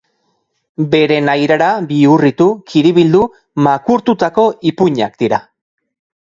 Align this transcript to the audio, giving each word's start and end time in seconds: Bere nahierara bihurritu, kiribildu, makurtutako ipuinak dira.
Bere 0.93 1.17
nahierara 1.25 1.67
bihurritu, 1.91 2.47
kiribildu, 2.71 3.21
makurtutako 3.69 4.47
ipuinak 4.73 5.21
dira. 5.23 5.41